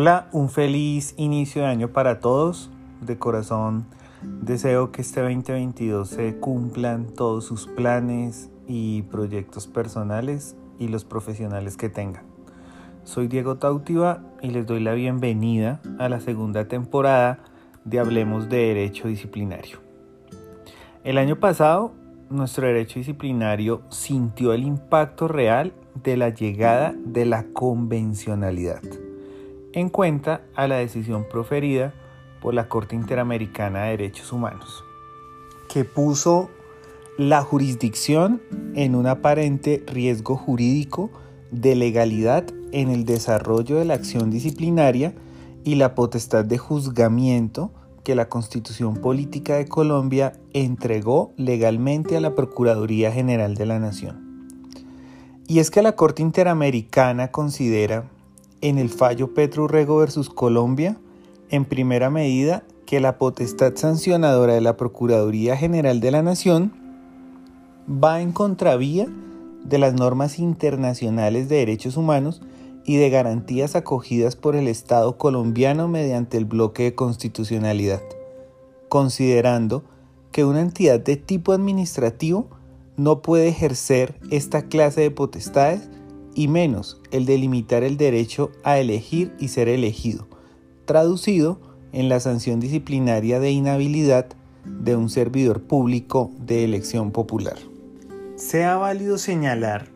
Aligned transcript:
Hola, 0.00 0.28
un 0.30 0.48
feliz 0.48 1.12
inicio 1.16 1.62
de 1.62 1.66
año 1.66 1.88
para 1.88 2.20
todos. 2.20 2.70
De 3.00 3.18
corazón 3.18 3.84
deseo 4.22 4.92
que 4.92 5.02
este 5.02 5.20
2022 5.22 6.08
se 6.08 6.36
cumplan 6.36 7.06
todos 7.06 7.46
sus 7.46 7.66
planes 7.66 8.48
y 8.68 9.02
proyectos 9.02 9.66
personales 9.66 10.54
y 10.78 10.86
los 10.86 11.04
profesionales 11.04 11.76
que 11.76 11.88
tengan. 11.88 12.22
Soy 13.02 13.26
Diego 13.26 13.56
Tautiva 13.56 14.22
y 14.40 14.50
les 14.50 14.68
doy 14.68 14.78
la 14.78 14.92
bienvenida 14.92 15.80
a 15.98 16.08
la 16.08 16.20
segunda 16.20 16.68
temporada 16.68 17.40
de 17.84 17.98
Hablemos 17.98 18.48
de 18.48 18.58
Derecho 18.58 19.08
Disciplinario. 19.08 19.80
El 21.02 21.18
año 21.18 21.40
pasado, 21.40 21.92
nuestro 22.30 22.68
derecho 22.68 23.00
disciplinario 23.00 23.82
sintió 23.88 24.52
el 24.52 24.62
impacto 24.62 25.26
real 25.26 25.72
de 26.04 26.16
la 26.16 26.28
llegada 26.28 26.94
de 27.04 27.26
la 27.26 27.46
convencionalidad 27.52 28.80
en 29.72 29.88
cuenta 29.88 30.42
a 30.54 30.66
la 30.68 30.76
decisión 30.76 31.26
proferida 31.30 31.92
por 32.40 32.54
la 32.54 32.68
Corte 32.68 32.94
Interamericana 32.94 33.84
de 33.84 33.90
Derechos 33.90 34.32
Humanos, 34.32 34.84
que 35.68 35.84
puso 35.84 36.50
la 37.16 37.42
jurisdicción 37.42 38.40
en 38.74 38.94
un 38.94 39.06
aparente 39.06 39.82
riesgo 39.86 40.36
jurídico 40.36 41.10
de 41.50 41.74
legalidad 41.74 42.44
en 42.72 42.90
el 42.90 43.04
desarrollo 43.04 43.76
de 43.76 43.84
la 43.84 43.94
acción 43.94 44.30
disciplinaria 44.30 45.14
y 45.64 45.74
la 45.74 45.94
potestad 45.94 46.44
de 46.44 46.58
juzgamiento 46.58 47.72
que 48.04 48.14
la 48.14 48.28
Constitución 48.28 48.94
Política 48.94 49.56
de 49.56 49.66
Colombia 49.66 50.32
entregó 50.52 51.32
legalmente 51.36 52.16
a 52.16 52.20
la 52.20 52.34
Procuraduría 52.34 53.12
General 53.12 53.54
de 53.54 53.66
la 53.66 53.78
Nación. 53.78 54.28
Y 55.46 55.58
es 55.58 55.70
que 55.70 55.82
la 55.82 55.96
Corte 55.96 56.22
Interamericana 56.22 57.30
considera 57.32 58.04
en 58.60 58.78
el 58.78 58.90
fallo 58.90 59.34
Petro 59.34 59.64
Urrego 59.64 59.96
versus 59.98 60.30
Colombia, 60.30 60.96
en 61.50 61.64
primera 61.64 62.10
medida, 62.10 62.64
que 62.86 63.00
la 63.00 63.18
potestad 63.18 63.74
sancionadora 63.76 64.54
de 64.54 64.60
la 64.60 64.76
Procuraduría 64.76 65.56
General 65.56 66.00
de 66.00 66.10
la 66.10 66.22
Nación 66.22 66.72
va 67.88 68.20
en 68.20 68.32
contravía 68.32 69.06
de 69.64 69.78
las 69.78 69.94
normas 69.94 70.38
internacionales 70.38 71.48
de 71.48 71.56
derechos 71.56 71.96
humanos 71.96 72.40
y 72.84 72.96
de 72.96 73.10
garantías 73.10 73.76
acogidas 73.76 74.36
por 74.36 74.56
el 74.56 74.66
Estado 74.66 75.18
colombiano 75.18 75.88
mediante 75.88 76.38
el 76.38 76.46
bloque 76.46 76.84
de 76.84 76.94
constitucionalidad, 76.94 78.02
considerando 78.88 79.84
que 80.32 80.44
una 80.44 80.62
entidad 80.62 81.00
de 81.00 81.16
tipo 81.16 81.52
administrativo 81.52 82.48
no 82.96 83.20
puede 83.20 83.48
ejercer 83.48 84.18
esta 84.30 84.62
clase 84.62 85.02
de 85.02 85.10
potestades 85.10 85.90
y 86.38 86.46
menos 86.46 87.00
el 87.10 87.26
de 87.26 87.36
limitar 87.36 87.82
el 87.82 87.96
derecho 87.96 88.52
a 88.62 88.78
elegir 88.78 89.34
y 89.40 89.48
ser 89.48 89.68
elegido, 89.68 90.28
traducido 90.84 91.60
en 91.90 92.08
la 92.08 92.20
sanción 92.20 92.60
disciplinaria 92.60 93.40
de 93.40 93.50
inhabilidad 93.50 94.28
de 94.64 94.94
un 94.94 95.10
servidor 95.10 95.62
público 95.62 96.30
de 96.38 96.62
elección 96.62 97.10
popular. 97.10 97.56
Sea 98.36 98.76
válido 98.76 99.18
señalar 99.18 99.88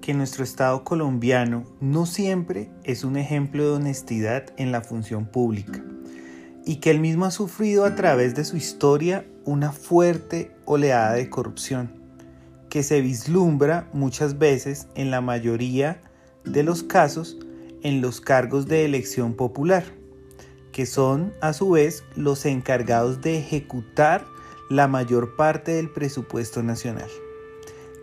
que 0.00 0.14
nuestro 0.14 0.42
Estado 0.42 0.82
colombiano 0.82 1.62
no 1.80 2.06
siempre 2.06 2.70
es 2.82 3.04
un 3.04 3.16
ejemplo 3.16 3.62
de 3.62 3.76
honestidad 3.76 4.46
en 4.56 4.72
la 4.72 4.80
función 4.80 5.26
pública 5.26 5.84
y 6.66 6.80
que 6.80 6.90
él 6.90 6.98
mismo 6.98 7.24
ha 7.24 7.30
sufrido 7.30 7.84
a 7.84 7.94
través 7.94 8.34
de 8.34 8.44
su 8.44 8.56
historia 8.56 9.28
una 9.44 9.70
fuerte 9.70 10.50
oleada 10.64 11.12
de 11.12 11.30
corrupción 11.30 11.97
que 12.68 12.82
se 12.82 13.00
vislumbra 13.00 13.88
muchas 13.92 14.38
veces 14.38 14.88
en 14.94 15.10
la 15.10 15.20
mayoría 15.20 16.00
de 16.44 16.62
los 16.62 16.82
casos 16.82 17.38
en 17.82 18.00
los 18.00 18.20
cargos 18.20 18.66
de 18.66 18.84
elección 18.84 19.34
popular, 19.34 19.84
que 20.72 20.86
son 20.86 21.32
a 21.40 21.52
su 21.52 21.70
vez 21.70 22.04
los 22.16 22.44
encargados 22.44 23.20
de 23.20 23.38
ejecutar 23.38 24.24
la 24.68 24.88
mayor 24.88 25.36
parte 25.36 25.72
del 25.72 25.90
presupuesto 25.90 26.62
nacional. 26.62 27.08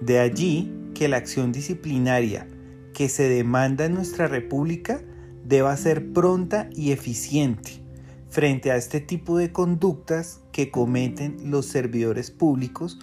De 0.01 0.19
allí 0.19 0.73
que 0.93 1.07
la 1.07 1.17
acción 1.17 1.51
disciplinaria 1.51 2.47
que 2.93 3.09
se 3.09 3.27
demanda 3.29 3.85
en 3.85 3.93
nuestra 3.93 4.27
República 4.27 5.01
deba 5.43 5.75
ser 5.77 6.11
pronta 6.13 6.69
y 6.73 6.91
eficiente 6.91 7.83
frente 8.29 8.71
a 8.71 8.75
este 8.75 8.99
tipo 8.99 9.37
de 9.37 9.51
conductas 9.51 10.41
que 10.51 10.71
cometen 10.71 11.37
los 11.51 11.67
servidores 11.67 12.31
públicos 12.31 12.99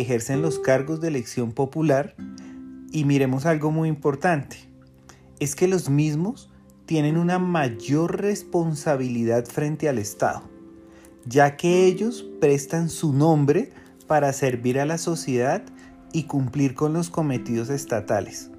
ejercen 0.00 0.42
los 0.42 0.58
cargos 0.58 1.00
de 1.00 1.08
elección 1.08 1.52
popular 1.52 2.14
y 2.92 3.04
miremos 3.04 3.46
algo 3.46 3.70
muy 3.70 3.88
importante, 3.88 4.56
es 5.40 5.54
que 5.54 5.68
los 5.68 5.90
mismos 5.90 6.50
tienen 6.86 7.16
una 7.16 7.38
mayor 7.38 8.20
responsabilidad 8.20 9.46
frente 9.46 9.88
al 9.88 9.98
Estado, 9.98 10.42
ya 11.26 11.56
que 11.56 11.86
ellos 11.86 12.24
prestan 12.40 12.90
su 12.90 13.12
nombre 13.12 13.70
para 14.06 14.32
servir 14.32 14.78
a 14.78 14.86
la 14.86 14.98
sociedad 14.98 15.62
y 16.12 16.24
cumplir 16.24 16.74
con 16.74 16.92
los 16.92 17.10
cometidos 17.10 17.70
estatales, 17.70 18.50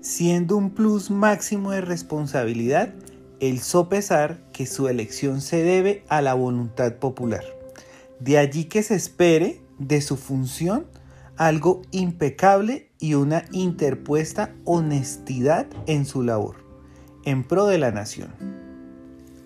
siendo 0.00 0.56
un 0.56 0.70
plus 0.70 1.10
máximo 1.10 1.72
de 1.72 1.80
responsabilidad 1.80 2.94
el 3.40 3.58
sopesar 3.58 4.38
que 4.52 4.66
su 4.66 4.86
elección 4.86 5.40
se 5.40 5.64
debe 5.64 6.04
a 6.08 6.22
la 6.22 6.34
voluntad 6.34 6.94
popular. 6.94 7.42
De 8.20 8.38
allí 8.38 8.66
que 8.66 8.84
se 8.84 8.94
espere 8.94 9.61
de 9.88 10.00
su 10.00 10.16
función 10.16 10.86
algo 11.36 11.82
impecable 11.90 12.90
y 12.98 13.14
una 13.14 13.44
interpuesta 13.52 14.54
honestidad 14.64 15.66
en 15.86 16.04
su 16.04 16.22
labor, 16.22 16.56
en 17.24 17.42
pro 17.42 17.66
de 17.66 17.78
la 17.78 17.90
nación. 17.90 18.32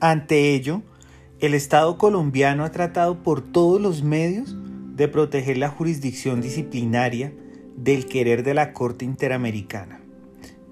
Ante 0.01 0.55
ello, 0.55 0.83
el 1.41 1.55
Estado 1.55 1.97
colombiano 1.97 2.65
ha 2.65 2.73
tratado 2.73 3.23
por 3.23 3.41
todos 3.41 3.81
los 3.81 4.03
medios 4.03 4.57
de 4.95 5.09
proteger 5.09 5.59
la 5.59 5.69
jurisdicción 5.69 6.41
disciplinaria 6.41 7.33
del 7.77 8.07
querer 8.07 8.43
de 8.43 8.55
la 8.55 8.73
Corte 8.73 9.05
Interamericana, 9.05 10.01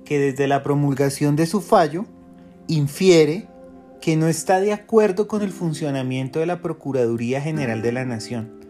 que 0.05 0.19
desde 0.19 0.49
la 0.49 0.63
promulgación 0.63 1.37
de 1.37 1.47
su 1.47 1.61
fallo 1.61 2.07
infiere 2.67 3.49
que 4.01 4.17
no 4.17 4.29
está 4.29 4.61
de 4.61 4.73
acuerdo 4.73 5.29
con 5.29 5.43
el 5.43 5.53
funcionamiento 5.53 6.39
de 6.41 6.47
la 6.47 6.61
Procuraduría 6.61 7.41
General 7.41 7.81
de 7.81 7.93
la 7.93 8.05
Nación, 8.05 8.64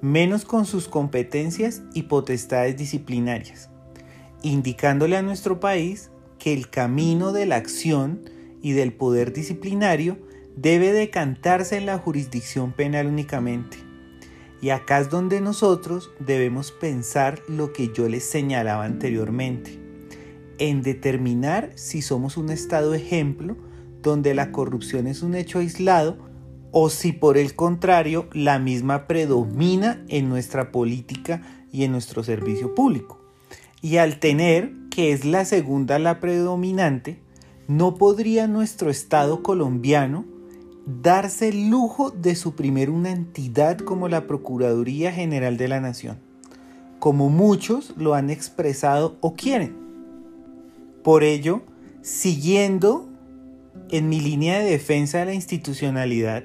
menos 0.00 0.44
con 0.44 0.64
sus 0.64 0.88
competencias 0.88 1.82
y 1.94 2.04
potestades 2.04 2.76
disciplinarias, 2.76 3.70
indicándole 4.42 5.16
a 5.16 5.22
nuestro 5.22 5.60
país 5.60 6.10
que 6.38 6.52
el 6.52 6.70
camino 6.70 7.32
de 7.32 7.46
la 7.46 7.56
acción 7.56 8.20
y 8.62 8.72
del 8.72 8.92
poder 8.92 9.32
disciplinario 9.32 10.18
debe 10.56 10.92
decantarse 10.92 11.76
en 11.76 11.86
la 11.86 11.98
jurisdicción 11.98 12.72
penal 12.72 13.06
únicamente. 13.06 13.78
Y 14.60 14.70
acá 14.70 14.98
es 14.98 15.10
donde 15.10 15.40
nosotros 15.40 16.10
debemos 16.18 16.72
pensar 16.72 17.42
lo 17.48 17.72
que 17.72 17.92
yo 17.92 18.08
les 18.08 18.24
señalaba 18.24 18.84
anteriormente, 18.84 19.78
en 20.58 20.82
determinar 20.82 21.70
si 21.76 22.02
somos 22.02 22.36
un 22.36 22.50
Estado 22.50 22.94
ejemplo 22.94 23.56
donde 24.02 24.34
la 24.34 24.50
corrupción 24.50 25.06
es 25.06 25.22
un 25.22 25.34
hecho 25.34 25.60
aislado 25.60 26.27
o 26.80 26.90
si 26.90 27.10
por 27.10 27.38
el 27.38 27.56
contrario 27.56 28.28
la 28.32 28.60
misma 28.60 29.08
predomina 29.08 30.04
en 30.06 30.28
nuestra 30.28 30.70
política 30.70 31.42
y 31.72 31.82
en 31.82 31.90
nuestro 31.90 32.22
servicio 32.22 32.76
público. 32.76 33.18
Y 33.82 33.96
al 33.96 34.20
tener 34.20 34.72
que 34.88 35.10
es 35.10 35.24
la 35.24 35.44
segunda 35.44 35.98
la 35.98 36.20
predominante, 36.20 37.18
no 37.66 37.96
podría 37.96 38.46
nuestro 38.46 38.90
Estado 38.90 39.42
colombiano 39.42 40.24
darse 40.86 41.48
el 41.48 41.68
lujo 41.68 42.10
de 42.10 42.36
suprimir 42.36 42.90
una 42.90 43.10
entidad 43.10 43.78
como 43.78 44.08
la 44.08 44.28
Procuraduría 44.28 45.10
General 45.10 45.56
de 45.56 45.66
la 45.66 45.80
Nación, 45.80 46.20
como 47.00 47.28
muchos 47.28 47.92
lo 47.96 48.14
han 48.14 48.30
expresado 48.30 49.16
o 49.20 49.34
quieren. 49.34 49.74
Por 51.02 51.24
ello, 51.24 51.62
siguiendo 52.02 53.08
en 53.90 54.08
mi 54.08 54.20
línea 54.20 54.60
de 54.60 54.70
defensa 54.70 55.18
de 55.18 55.24
la 55.24 55.34
institucionalidad, 55.34 56.44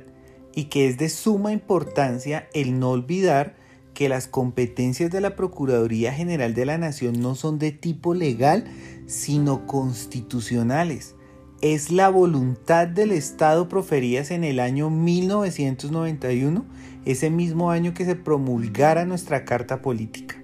y 0.56 0.66
que 0.66 0.88
es 0.88 0.98
de 0.98 1.10
suma 1.10 1.52
importancia 1.52 2.48
el 2.54 2.80
no 2.80 2.92
olvidar 2.92 3.56
que 3.94 4.10
las 4.10 4.28
competencias 4.28 5.12
de 5.12 5.22
la 5.22 5.36
Procuraduría 5.36 6.14
General 6.14 6.54
de 6.54 6.66
la 6.66 6.78
Nación 6.78 7.20
no 7.20 7.36
son 7.36 7.60
de 7.60 7.72
tipo 7.72 8.14
legal, 8.14 8.66
sino 9.06 9.68
constitucionales. 9.68 11.16
Es 11.62 11.92
la 11.92 12.10
voluntad 12.10 12.88
del 12.88 13.12
Estado 13.12 13.70
proferidas 13.70 14.32
en 14.32 14.44
el 14.44 14.60
año 14.60 14.90
1991, 14.90 16.66
ese 17.06 17.30
mismo 17.30 17.72
año 17.72 17.94
que 17.94 18.06
se 18.06 18.16
promulgara 18.16 19.06
nuestra 19.06 19.46
Carta 19.46 19.82
Política. 19.82 20.42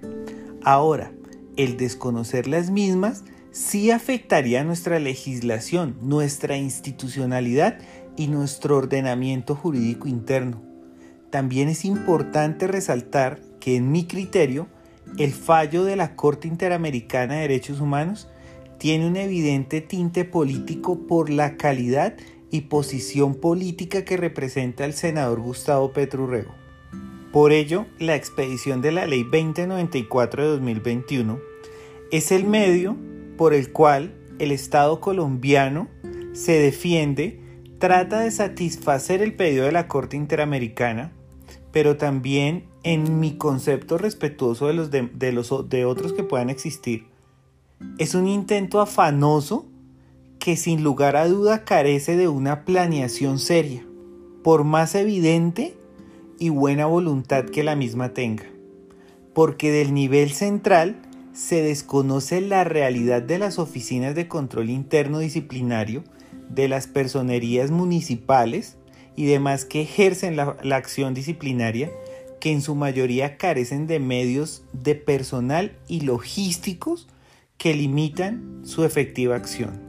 Ahora, 0.62 1.12
el 1.56 1.76
desconocer 1.76 2.46
las 2.46 2.70
mismas 2.70 3.24
sí 3.50 3.90
afectaría 3.90 4.64
nuestra 4.64 4.98
legislación, 4.98 5.96
nuestra 6.00 6.56
institucionalidad 6.56 7.78
y 8.20 8.26
nuestro 8.26 8.76
ordenamiento 8.76 9.54
jurídico 9.54 10.06
interno. 10.06 10.60
También 11.30 11.70
es 11.70 11.86
importante 11.86 12.66
resaltar 12.66 13.40
que 13.60 13.76
en 13.76 13.90
mi 13.90 14.04
criterio, 14.04 14.66
el 15.16 15.32
fallo 15.32 15.84
de 15.84 15.96
la 15.96 16.16
Corte 16.16 16.46
Interamericana 16.46 17.36
de 17.36 17.40
Derechos 17.40 17.80
Humanos 17.80 18.28
tiene 18.76 19.06
un 19.06 19.16
evidente 19.16 19.80
tinte 19.80 20.26
político 20.26 21.06
por 21.06 21.30
la 21.30 21.56
calidad 21.56 22.14
y 22.50 22.62
posición 22.62 23.36
política 23.36 24.04
que 24.04 24.18
representa 24.18 24.84
el 24.84 24.92
senador 24.92 25.40
Gustavo 25.40 25.94
Petrurrego. 25.94 26.54
Por 27.32 27.52
ello, 27.52 27.86
la 27.98 28.16
expedición 28.16 28.82
de 28.82 28.92
la 28.92 29.06
Ley 29.06 29.22
2094 29.22 30.42
de 30.42 30.48
2021 30.50 31.38
es 32.12 32.32
el 32.32 32.44
medio 32.44 32.98
por 33.38 33.54
el 33.54 33.72
cual 33.72 34.12
el 34.38 34.52
Estado 34.52 35.00
colombiano 35.00 35.88
se 36.34 36.52
defiende, 36.58 37.40
trata 37.80 38.20
de 38.20 38.30
satisfacer 38.30 39.22
el 39.22 39.34
pedido 39.34 39.64
de 39.64 39.72
la 39.72 39.88
Corte 39.88 40.16
Interamericana, 40.16 41.12
pero 41.72 41.96
también 41.96 42.66
en 42.82 43.20
mi 43.20 43.36
concepto 43.36 43.96
respetuoso 43.96 44.68
de 44.68 44.74
los 44.74 44.90
de, 44.90 45.84
otros 45.86 46.12
que 46.12 46.22
puedan 46.22 46.50
existir, 46.50 47.06
es 47.98 48.14
un 48.14 48.28
intento 48.28 48.82
afanoso 48.82 49.66
que 50.38 50.56
sin 50.56 50.84
lugar 50.84 51.16
a 51.16 51.26
duda 51.26 51.64
carece 51.64 52.18
de 52.18 52.28
una 52.28 52.66
planeación 52.66 53.38
seria, 53.38 53.84
por 54.44 54.64
más 54.64 54.94
evidente 54.94 55.74
y 56.38 56.50
buena 56.50 56.84
voluntad 56.84 57.46
que 57.46 57.64
la 57.64 57.76
misma 57.76 58.10
tenga, 58.10 58.44
porque 59.32 59.72
del 59.72 59.94
nivel 59.94 60.30
central 60.30 61.00
se 61.32 61.62
desconoce 61.62 62.42
la 62.42 62.62
realidad 62.64 63.22
de 63.22 63.38
las 63.38 63.58
oficinas 63.58 64.14
de 64.14 64.28
control 64.28 64.68
interno 64.68 65.18
disciplinario, 65.18 66.04
de 66.50 66.68
las 66.68 66.86
personerías 66.86 67.70
municipales 67.70 68.76
y 69.16 69.26
demás 69.26 69.64
que 69.64 69.82
ejercen 69.82 70.36
la, 70.36 70.56
acción 70.72 71.14
disciplinaria, 71.14 71.90
que 72.40 72.52
en 72.52 72.62
su 72.62 72.74
mayoría 72.74 73.36
carecen 73.36 73.86
de 73.86 74.00
medios 74.00 74.64
de 74.72 74.94
personal 74.94 75.76
y 75.88 76.00
logísticos 76.00 77.08
que 77.58 77.74
limitan 77.74 78.62
su 78.64 78.84
efectiva 78.84 79.36
acción. 79.36 79.80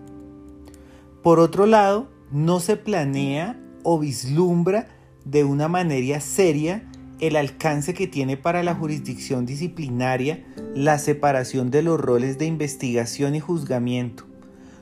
Por 1.24 1.40
otro 1.40 1.66
lado, 1.66 2.10
no 2.32 2.60
se 2.60 2.78
planea 2.78 3.58
o 3.84 4.00
vislumbra 4.00 4.88
de 5.26 5.44
una 5.44 5.68
manera 5.68 6.20
seria 6.20 6.84
el 7.20 7.36
alcance 7.36 7.94
que 7.94 8.08
tiene 8.08 8.36
para 8.36 8.64
la 8.64 8.74
jurisdicción 8.74 9.46
disciplinaria 9.46 10.44
la 10.76 10.98
separación 10.98 11.70
de 11.70 11.84
los 11.84 12.00
roles 12.00 12.38
de 12.38 12.46
investigación 12.46 13.36
y 13.36 13.40
juzgamiento, 13.40 14.26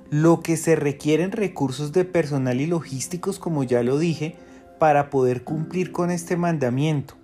lo 0.09 0.41
que 0.41 0.57
se 0.57 0.75
requieren 0.75 1.31
recursos 1.31 1.91
de 1.91 2.05
personal 2.05 2.61
y 2.61 2.67
logísticos, 2.67 3.39
como 3.39 3.63
ya 3.63 3.83
lo 3.83 3.99
dije, 3.99 4.35
para 4.79 5.09
poder 5.09 5.43
cumplir 5.43 5.91
con 5.91 6.09
este 6.09 6.37
mandamiento, 6.37 7.15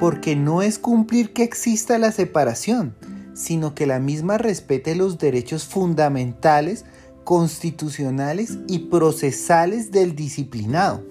porque 0.00 0.36
no 0.36 0.62
es 0.62 0.78
cumplir 0.78 1.32
que 1.32 1.42
exista 1.42 1.98
la 1.98 2.12
separación, 2.12 2.94
sino 3.34 3.74
que 3.74 3.86
la 3.86 3.98
misma 3.98 4.38
respete 4.38 4.94
los 4.94 5.18
derechos 5.18 5.66
fundamentales 5.66 6.84
constitucionales 7.24 8.58
y 8.68 8.80
procesales 8.90 9.90
del 9.90 10.14
disciplinado, 10.16 11.04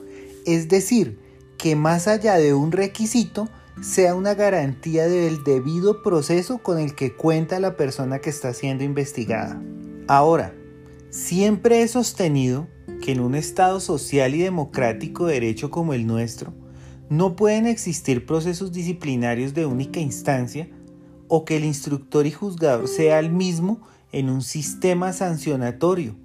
es 0.45 0.68
decir, 0.69 1.19
que 1.57 1.75
más 1.75 2.07
allá 2.07 2.35
de 2.35 2.53
un 2.53 2.71
requisito, 2.71 3.50
sea 3.81 4.15
una 4.15 4.35
garantía 4.35 5.07
del 5.07 5.44
debido 5.44 6.03
proceso 6.03 6.59
con 6.59 6.77
el 6.77 6.94
que 6.94 7.15
cuenta 7.15 7.59
la 7.59 7.77
persona 7.77 8.19
que 8.19 8.29
está 8.29 8.53
siendo 8.53 8.83
investigada. 8.83 9.62
Ahora, 10.07 10.53
siempre 11.11 11.81
he 11.81 11.87
sostenido 11.89 12.67
que 13.01 13.11
en 13.11 13.19
un 13.19 13.35
Estado 13.35 13.79
social 13.81 14.33
y 14.33 14.39
democrático 14.39 15.25
de 15.25 15.35
derecho 15.35 15.69
como 15.69 15.93
el 15.93 16.07
nuestro, 16.07 16.53
no 17.09 17.35
pueden 17.35 17.67
existir 17.67 18.25
procesos 18.25 18.71
disciplinarios 18.71 19.53
de 19.53 19.65
única 19.65 19.99
instancia 19.99 20.69
o 21.27 21.43
que 21.43 21.57
el 21.57 21.65
instructor 21.65 22.25
y 22.25 22.31
juzgador 22.31 22.87
sea 22.87 23.19
el 23.19 23.29
mismo 23.29 23.81
en 24.13 24.29
un 24.29 24.41
sistema 24.41 25.11
sancionatorio, 25.11 26.15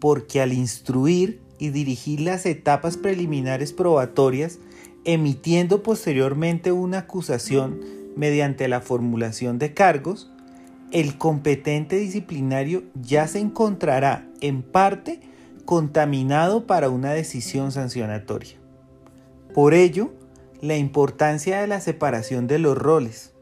porque 0.00 0.40
al 0.40 0.52
instruir 0.52 1.40
y 1.60 1.70
dirigir 1.70 2.20
las 2.20 2.44
etapas 2.44 2.96
preliminares 2.96 3.72
probatorias, 3.72 4.58
emitiendo 5.04 5.84
posteriormente 5.84 6.72
una 6.72 6.98
acusación 6.98 7.80
mediante 8.16 8.66
la 8.66 8.80
formulación 8.80 9.60
de 9.60 9.72
cargos, 9.72 10.32
el 10.90 11.18
competente 11.18 11.96
disciplinario 11.96 12.82
ya 12.94 13.28
se 13.28 13.38
encontrará 13.38 14.31
en 14.42 14.62
parte 14.62 15.20
contaminado 15.64 16.66
para 16.66 16.90
una 16.90 17.12
decisión 17.12 17.72
sancionatoria. 17.72 18.58
Por 19.54 19.72
ello, 19.72 20.12
la 20.60 20.76
importancia 20.76 21.60
de 21.60 21.66
la 21.66 21.80
separación 21.80 22.46
de 22.46 22.58
los 22.58 22.76
roles, 22.76 23.32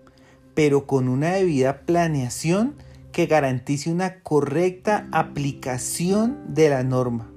pero 0.54 0.86
con 0.86 1.08
una 1.08 1.32
debida 1.32 1.80
planeación 1.80 2.74
que 3.12 3.26
garantice 3.26 3.90
una 3.90 4.20
correcta 4.20 5.08
aplicación 5.10 6.38
de 6.54 6.68
la 6.68 6.84
norma. 6.84 7.30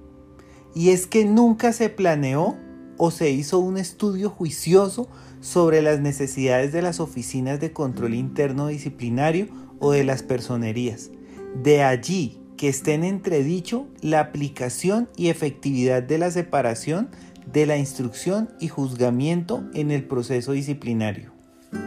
Y 0.76 0.90
es 0.90 1.08
que 1.08 1.26
nunca 1.26 1.74
se 1.74 1.90
planeó 1.90 2.58
o 2.98 3.12
se 3.12 3.32
hizo 3.32 3.60
un 3.60 3.78
estudio 3.78 4.30
juicioso 4.30 5.10
sobre 5.40 5.82
las 5.82 6.00
necesidades 6.00 6.72
de 6.72 6.82
las 6.82 7.00
oficinas 7.00 7.60
de 7.60 7.74
control 7.74 8.14
interno 8.14 8.68
disciplinario 8.68 9.48
o 9.80 9.92
de 9.92 10.04
las 10.04 10.24
personerías. 10.24 11.12
De 11.62 11.84
allí 11.84 12.43
que 12.64 12.70
esté 12.70 12.94
en 12.94 13.04
entredicho 13.04 13.88
la 14.00 14.22
aplicación 14.22 15.10
y 15.18 15.28
efectividad 15.28 16.02
de 16.02 16.18
la 16.18 16.32
separación 16.32 17.10
de 17.46 17.66
la 17.66 17.76
instrucción 17.76 18.52
y 18.58 18.70
juzgamiento 18.70 19.66
en 19.74 19.92
el 19.92 20.06
proceso 20.06 20.54
disciplinario. 20.54 21.34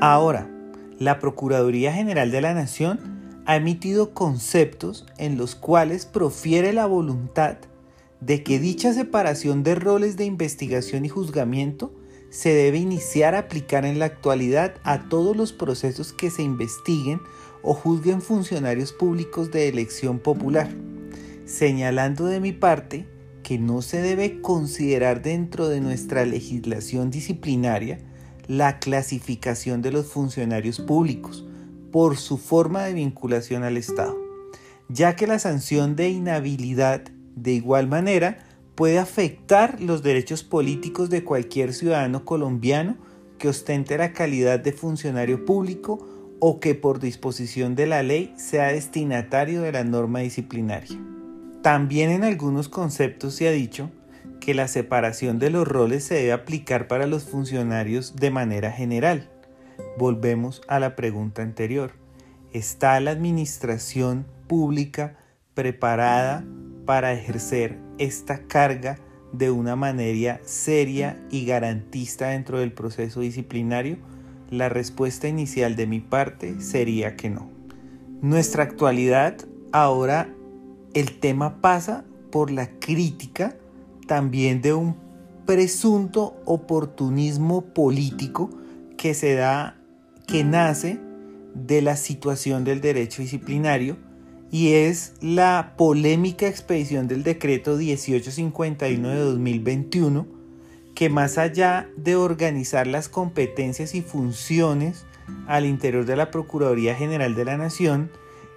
Ahora, 0.02 0.50
la 0.99 1.19
Procuraduría 1.19 1.94
General 1.94 2.31
de 2.31 2.43
la 2.43 2.52
Nación 2.52 3.00
ha 3.46 3.56
emitido 3.56 4.12
conceptos 4.12 5.06
en 5.17 5.38
los 5.38 5.55
cuales 5.55 6.05
profiere 6.05 6.75
la 6.75 6.84
voluntad 6.84 7.56
de 8.20 8.43
que 8.43 8.58
dicha 8.58 8.93
separación 8.93 9.62
de 9.62 9.76
roles 9.76 10.19
de 10.19 10.26
investigación 10.26 11.06
y 11.06 11.08
juzgamiento 11.08 11.90
se 12.28 12.52
debe 12.52 12.76
iniciar 12.76 13.34
a 13.34 13.38
aplicar 13.38 13.87
en 13.87 13.99
la 13.99 14.05
actualidad 14.05 14.75
a 14.84 15.08
todos 15.08 15.34
los 15.38 15.55
procesos 15.55 16.12
que 16.12 16.28
se 16.28 16.43
investiguen 16.43 17.23
o 17.67 17.75
juzguen 17.75 18.23
funcionarios 18.23 18.93
públicos 18.93 19.51
de 19.51 19.69
elección 19.69 20.21
popular, 20.21 20.71
señalando 21.45 22.27
de 22.27 22.41
mi 22.41 22.53
parte 22.53 23.07
que 23.43 23.59
no 23.59 23.83
se 23.83 24.01
debe 24.01 24.41
considerar 24.41 25.21
dentro 25.21 25.69
de 25.69 25.81
nuestra 25.81 26.25
legislación 26.25 27.11
disciplinaria 27.11 27.99
la 28.47 28.79
clasificación 28.79 29.83
de 29.83 29.91
los 29.91 30.07
funcionarios 30.07 30.79
públicos, 30.79 31.45
por 31.91 32.17
su 32.17 32.39
forma 32.39 32.85
de 32.85 32.95
vinculación 32.95 33.65
al 33.65 33.77
Estado, 33.77 34.17
ya 34.88 35.17
que 35.17 35.26
la 35.26 35.40
sanción 35.40 35.97
de 35.97 36.09
inhabilidad 36.09 37.02
de 37.35 37.52
igual 37.52 37.88
manera 37.88 38.38
puede 38.76 38.99
afectar 38.99 39.81
los 39.81 40.02
derechos 40.02 40.45
políticos 40.45 41.11
de 41.11 41.25
cualquier 41.25 41.75
ciudadano 41.75 42.25
colombiano 42.25 42.97
que 43.38 43.49
ostente 43.49 43.99
la 43.99 44.12
calidad 44.12 44.61
de 44.61 44.73
funcionario 44.73 45.45
público 45.45 46.15
o 46.40 46.61
que 46.61 46.75
por 46.75 47.00
disposición 47.00 47.75
de 47.75 47.87
la 47.87 48.02
ley 48.02 48.33
sea 48.37 48.73
destinatario 48.73 49.62
de 49.62 49.73
la 49.73 49.85
norma 49.85 50.21
disciplinaria. 50.21 50.99
También 51.62 52.11
en 52.11 52.25
algunos 52.25 52.69
conceptos 52.69 53.35
se 53.35 53.49
ha 53.49 53.52
dicho 53.52 53.90
que 54.40 54.55
la 54.55 54.69
separación 54.69 55.38
de 55.38 55.50
los 55.50 55.66
roles 55.66 56.05
se 56.05 56.14
debe 56.14 56.33
aplicar 56.33 56.88
para 56.88 57.07
los 57.07 57.25
funcionarios 57.25 58.16
de 58.16 58.31
manera 58.31 58.71
general, 58.71 59.28
volvemos 59.97 60.62
a 60.69 60.78
la 60.78 60.97
pregunta 60.97 61.43
anterior. 61.43 61.93
¿Está 62.52 62.99
la 63.00 63.11
administración 63.11 64.26
pública 64.47 65.16
preparada 65.55 66.45
para 66.85 67.12
ejercer 67.12 67.78
esta 67.99 68.47
carga 68.47 68.99
de 69.33 69.50
una 69.50 69.76
manera 69.76 70.40
seria 70.45 71.21
y 71.31 71.45
garantista 71.45 72.28
dentro 72.28 72.59
del 72.59 72.73
proceso 72.73 73.21
disciplinario? 73.21 73.99
La 74.50 74.69
respuesta 74.69 75.29
inicial 75.29 75.76
de 75.76 75.87
mi 75.87 76.00
parte 76.00 76.61
sería 76.61 77.17
que 77.17 77.31
no. 77.31 77.50
Nuestra 78.23 78.62
actualidad, 78.62 79.37
ahora 79.73 80.33
el 80.95 81.19
tema 81.19 81.61
pasa 81.61 82.05
por 82.31 82.50
la 82.50 82.71
crítica 82.79 83.57
también 84.07 84.62
de 84.62 84.73
un 84.73 84.97
presunto 85.47 86.37
oportunismo 86.45 87.62
político 87.62 88.50
que 88.97 89.15
se 89.15 89.35
da, 89.35 89.76
que 90.26 90.45
nace 90.45 90.99
de 91.55 91.83
la 91.83 91.97
situación 91.97 92.65
del 92.65 92.81
derecho 92.81 93.23
disciplinario 93.23 93.97
y 94.50 94.73
es 94.73 95.15
la 95.21 95.75
polémica 95.76 96.47
expedición 96.47 97.09
del 97.09 97.23
decreto 97.23 97.76
1851 97.76 99.09
de 99.09 99.19
2021 99.19 100.36
que 100.97 101.11
más 101.11 101.37
allá 101.37 101.91
de 101.97 102.17
organizar 102.17 102.87
las 102.87 103.11
competencias 103.11 103.95
y 103.95 104.00
funciones 104.00 105.05
al 105.47 105.67
interior 105.67 106.07
de 106.07 106.17
la 106.17 106.31
Procuraduría 106.31 106.95
General 106.95 107.35
de 107.35 107.45
la 107.45 107.59
Nación, 107.59 108.11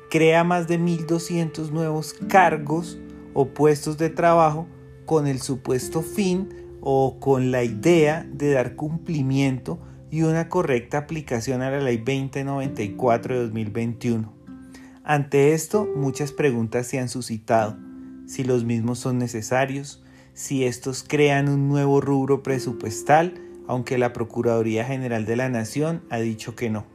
crea 0.10 0.46
más 0.46 0.66
de 0.70 0.80
1.200 0.80 1.70
nuevos 1.72 2.16
cargos 2.30 2.98
o 3.34 3.50
puestos 3.50 3.98
de 3.98 4.10
trabajo 4.10 4.68
con 5.06 5.28
el 5.28 5.42
supuesto 5.42 6.02
fin 6.02 6.48
o 6.80 7.20
con 7.20 7.52
la 7.52 7.66
idea 7.66 8.26
de 8.32 8.52
dar 8.52 8.78
cumplimiento 8.78 9.78
y 10.10 10.22
una 10.22 10.48
correcta 10.48 11.00
aplicación 11.00 11.62
a 11.62 11.70
la 11.70 11.82
Ley 11.82 11.98
2094 11.98 13.36
de 13.36 13.42
2021. 13.42 14.34
Ante 15.04 15.54
esto, 15.54 15.90
muchas 15.94 16.32
preguntas 16.32 16.88
se 16.88 17.00
han 17.00 17.10
suscitado. 17.10 17.78
Si 18.28 18.46
los 18.46 18.64
mismos 18.64 18.98
son 18.98 19.18
necesarios, 19.18 20.04
si 20.34 20.64
estos 20.66 21.04
crean 21.08 21.50
un 21.50 21.68
nuevo 21.68 22.02
rubro 22.02 22.44
presupuestal, 22.44 23.42
aunque 23.68 23.98
la 23.98 24.14
Procuraduría 24.14 24.86
General 24.86 25.26
de 25.26 25.36
la 25.36 25.50
Nación 25.50 26.02
ha 26.10 26.20
dicho 26.20 26.56
que 26.56 26.70
no. 26.70 26.86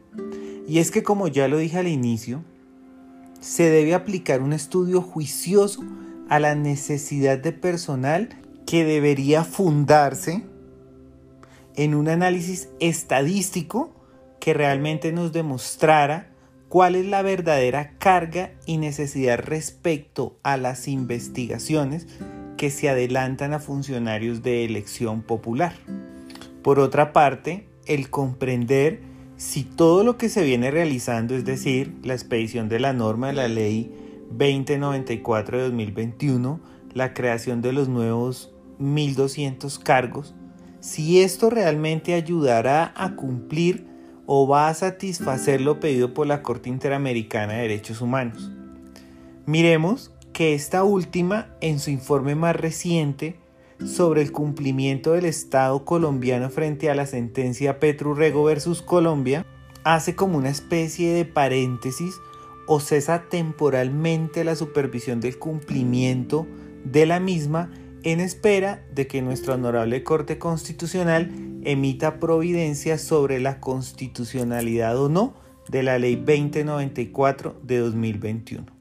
Y 0.67 0.79
es 0.79 0.91
que 0.91 1.03
como 1.03 1.29
ya 1.29 1.49
lo 1.49 1.59
dije 1.59 1.79
al 1.79 1.88
inicio, 1.88 2.43
se 3.41 3.71
debe 3.71 3.95
aplicar 3.95 4.43
un 4.43 4.53
estudio 4.53 5.03
juicioso 5.03 5.85
a 6.29 6.41
la 6.41 6.55
necesidad 6.55 7.38
de 7.38 7.53
personal 7.53 8.31
que 8.67 8.85
debería 8.85 9.45
fundarse 9.45 10.43
en 11.76 11.95
un 11.95 12.09
análisis 12.09 12.69
estadístico 12.81 13.95
que 14.41 14.55
realmente 14.55 15.12
nos 15.12 15.33
demostrara 15.33 16.31
cuál 16.69 16.97
es 16.97 17.07
la 17.07 17.23
verdadera 17.23 17.99
carga 17.99 18.53
y 18.67 18.79
necesidad 18.79 19.38
respecto 19.38 20.38
a 20.43 20.57
las 20.57 20.88
investigaciones 20.88 22.07
que 22.57 22.71
se 22.71 22.89
adelantan 22.89 23.53
a 23.53 23.59
funcionarios 23.59 24.43
de 24.43 24.65
elección 24.65 25.23
popular. 25.23 25.75
Por 26.63 26.79
otra 26.79 27.13
parte, 27.13 27.69
el 27.87 28.11
comprender 28.11 29.01
si 29.37 29.65
todo 29.65 30.05
lo 30.05 30.17
que 30.17 30.29
se 30.29 30.45
viene 30.45 30.71
realizando, 30.71 31.35
es 31.35 31.45
decir, 31.45 31.95
la 32.03 32.15
expedición 32.15 32.69
de 32.69 32.81
la 32.81 32.93
norma 32.93 33.29
de 33.29 33.33
la 33.35 33.49
ley 33.49 33.93
2094 34.31 35.59
de 35.59 35.65
2021, 35.65 36.61
la 36.95 37.13
creación 37.13 37.61
de 37.61 37.73
los 37.73 37.89
nuevos 37.89 38.55
1200 38.79 39.79
cargos, 39.81 40.35
si 40.81 41.21
esto 41.21 41.51
realmente 41.51 42.15
ayudará 42.15 42.93
a 42.97 43.17
cumplir 43.17 43.87
o 44.27 44.47
va 44.47 44.69
a 44.69 44.75
satisfacer 44.75 45.61
lo 45.61 45.81
pedido 45.81 46.15
por 46.15 46.27
la 46.27 46.43
Corte 46.43 46.69
Interamericana 46.69 47.55
de 47.55 47.63
Derechos 47.63 48.01
Humanos. 48.01 48.51
Miremos 49.47 50.13
que 50.35 50.53
esta 50.53 50.85
última, 50.85 51.57
en 51.62 51.79
su 51.79 51.91
informe 51.91 52.35
más 52.35 52.55
reciente 52.57 53.37
sobre 53.87 54.21
el 54.21 54.33
cumplimiento 54.33 55.12
del 55.12 55.25
Estado 55.25 55.85
colombiano 55.85 56.50
frente 56.50 56.91
a 56.91 56.95
la 56.95 57.07
sentencia 57.07 57.79
Petrurrego 57.79 58.45
versus 58.45 58.83
Colombia, 58.83 59.47
hace 59.85 60.14
como 60.17 60.37
una 60.37 60.50
especie 60.50 61.12
de 61.12 61.25
paréntesis 61.25 62.17
o 62.67 62.81
cesa 62.81 63.25
temporalmente 63.31 64.45
la 64.45 64.57
supervisión 64.57 65.21
del 65.21 65.38
cumplimiento 65.38 66.47
de 66.85 67.07
la 67.07 67.21
misma 67.21 67.71
en 68.03 68.21
espera 68.21 68.85
de 68.93 69.07
que 69.07 69.23
nuestra 69.23 69.55
honorable 69.55 70.03
Corte 70.03 70.38
Constitucional 70.38 71.31
emita 71.64 72.19
providencias 72.19 73.03
sobre 73.03 73.41
la 73.41 73.61
constitucionalidad 73.61 74.99
o 74.99 75.09
no 75.09 75.35
de 75.69 75.83
la 75.83 75.99
Ley 75.99 76.17
2094 76.17 77.61
de 77.62 77.79
2021. 77.79 78.74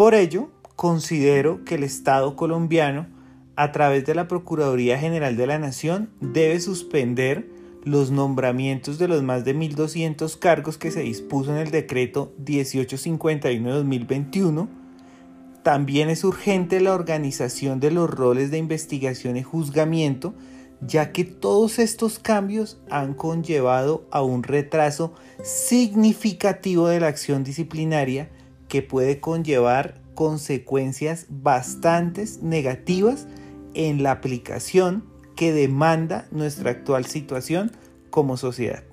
Por 0.00 0.14
ello, 0.14 0.48
considero 0.76 1.62
que 1.66 1.74
el 1.74 1.84
Estado 1.84 2.34
colombiano, 2.34 3.06
a 3.54 3.70
través 3.70 4.06
de 4.06 4.14
la 4.14 4.28
Procuraduría 4.28 4.98
General 4.98 5.36
de 5.36 5.46
la 5.46 5.58
Nación, 5.58 6.08
debe 6.22 6.58
suspender 6.60 7.50
los 7.84 8.10
nombramientos 8.10 8.96
de 8.96 9.08
los 9.08 9.22
más 9.22 9.44
de 9.44 9.54
1.200 9.54 10.38
cargos 10.38 10.78
que 10.78 10.90
se 10.90 11.02
dispuso 11.02 11.50
en 11.50 11.58
el 11.58 11.70
decreto 11.70 12.32
1851 12.46 13.68
de 13.68 13.74
2021 13.74 14.68
también 15.62 16.08
es 16.08 16.24
urgente 16.24 16.80
la 16.80 16.94
organización 16.94 17.78
de 17.78 17.90
los 17.90 18.08
roles 18.08 18.50
de 18.50 18.56
investigación 18.56 19.36
y 19.36 19.42
juzgamiento, 19.42 20.32
ya 20.80 21.12
que 21.12 21.24
todos 21.24 21.78
estos 21.78 22.18
cambios 22.18 22.80
han 22.88 23.12
conllevado 23.12 24.08
a 24.10 24.22
un 24.22 24.44
retraso 24.44 25.12
significativo 25.42 26.88
de 26.88 27.00
la 27.00 27.08
acción 27.08 27.44
disciplinaria 27.44 28.30
que 28.70 28.80
puede 28.80 29.20
conllevar 29.20 30.00
consecuencias 30.14 31.26
bastante 31.28 32.24
negativas 32.40 33.26
en 33.74 34.02
la 34.02 34.12
aplicación 34.12 35.04
que 35.36 35.52
demanda 35.52 36.26
nuestra 36.30 36.70
actual 36.70 37.04
situación 37.04 37.72
como 38.10 38.36
sociedad. 38.36 38.84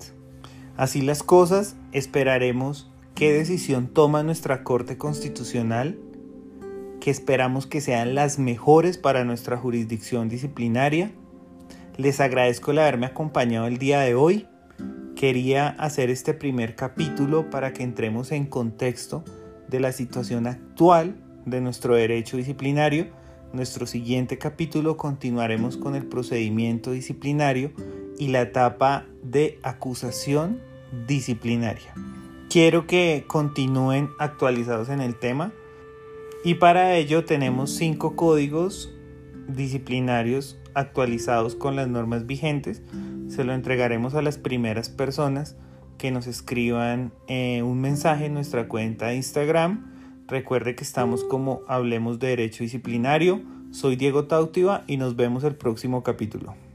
Así 0.76 1.00
las 1.00 1.22
cosas, 1.22 1.76
esperaremos 1.92 2.90
qué 3.14 3.32
decisión 3.32 3.86
toma 3.86 4.22
nuestra 4.22 4.64
Corte 4.64 4.98
Constitucional 4.98 5.98
que 7.00 7.10
esperamos 7.12 7.66
que 7.66 7.80
sean 7.80 8.16
las 8.16 8.40
mejores 8.40 8.98
para 8.98 9.24
nuestra 9.24 9.56
jurisdicción 9.56 10.28
disciplinaria. 10.28 11.12
Les 11.96 12.18
agradezco 12.18 12.72
el 12.72 12.80
haberme 12.80 13.06
acompañado 13.06 13.68
el 13.68 13.78
día 13.78 14.00
de 14.00 14.16
hoy. 14.16 14.48
Quería 15.14 15.68
hacer 15.68 16.10
este 16.10 16.34
primer 16.34 16.74
capítulo 16.74 17.48
para 17.50 17.72
que 17.72 17.84
entremos 17.84 18.32
en 18.32 18.46
contexto 18.46 19.24
de 19.68 19.80
la 19.80 19.92
situación 19.92 20.46
actual 20.46 21.16
de 21.46 21.60
nuestro 21.60 21.94
derecho 21.94 22.36
disciplinario. 22.36 23.06
Nuestro 23.52 23.86
siguiente 23.86 24.38
capítulo 24.38 24.96
continuaremos 24.96 25.76
con 25.76 25.94
el 25.94 26.06
procedimiento 26.06 26.90
disciplinario 26.90 27.72
y 28.18 28.28
la 28.28 28.42
etapa 28.42 29.06
de 29.22 29.58
acusación 29.62 30.60
disciplinaria. 31.06 31.94
Quiero 32.50 32.86
que 32.86 33.24
continúen 33.26 34.10
actualizados 34.18 34.88
en 34.88 35.00
el 35.00 35.18
tema. 35.18 35.52
Y 36.44 36.54
para 36.54 36.94
ello 36.94 37.24
tenemos 37.24 37.70
cinco 37.70 38.16
códigos 38.16 38.92
disciplinarios 39.48 40.58
actualizados 40.74 41.54
con 41.54 41.76
las 41.76 41.88
normas 41.88 42.26
vigentes. 42.26 42.82
Se 43.28 43.44
lo 43.44 43.52
entregaremos 43.52 44.14
a 44.14 44.22
las 44.22 44.38
primeras 44.38 44.88
personas 44.88 45.56
que 45.98 46.10
nos 46.10 46.26
escriban 46.26 47.12
eh, 47.26 47.62
un 47.62 47.80
mensaje 47.80 48.26
en 48.26 48.34
nuestra 48.34 48.68
cuenta 48.68 49.08
de 49.08 49.16
Instagram. 49.16 50.24
Recuerde 50.28 50.74
que 50.74 50.84
estamos 50.84 51.24
como 51.24 51.62
Hablemos 51.68 52.18
de 52.18 52.28
Derecho 52.28 52.62
Disciplinario. 52.62 53.42
Soy 53.72 53.96
Diego 53.96 54.24
Tautiva 54.24 54.84
y 54.86 54.96
nos 54.96 55.16
vemos 55.16 55.44
el 55.44 55.56
próximo 55.56 56.02
capítulo. 56.02 56.67